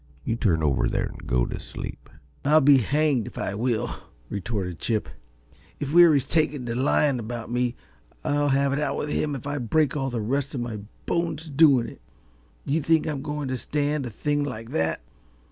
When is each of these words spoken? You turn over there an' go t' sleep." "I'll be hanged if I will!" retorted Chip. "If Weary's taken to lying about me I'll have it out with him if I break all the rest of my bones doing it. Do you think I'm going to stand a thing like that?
You 0.25 0.35
turn 0.35 0.63
over 0.63 0.87
there 0.87 1.11
an' 1.11 1.27
go 1.27 1.45
t' 1.45 1.59
sleep." 1.59 2.09
"I'll 2.43 2.59
be 2.59 2.79
hanged 2.79 3.27
if 3.27 3.37
I 3.37 3.53
will!" 3.53 3.97
retorted 4.29 4.79
Chip. 4.79 5.07
"If 5.79 5.93
Weary's 5.93 6.25
taken 6.27 6.65
to 6.65 6.73
lying 6.73 7.19
about 7.19 7.51
me 7.51 7.75
I'll 8.23 8.49
have 8.49 8.73
it 8.73 8.79
out 8.79 8.97
with 8.97 9.09
him 9.09 9.35
if 9.35 9.45
I 9.45 9.59
break 9.59 9.95
all 9.95 10.09
the 10.09 10.19
rest 10.19 10.55
of 10.55 10.61
my 10.61 10.79
bones 11.05 11.47
doing 11.49 11.87
it. 11.87 12.01
Do 12.65 12.73
you 12.73 12.81
think 12.81 13.05
I'm 13.05 13.21
going 13.21 13.47
to 13.49 13.57
stand 13.57 14.07
a 14.07 14.09
thing 14.09 14.43
like 14.43 14.71
that? 14.71 15.01